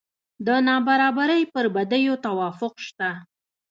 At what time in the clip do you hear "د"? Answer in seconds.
0.45-0.47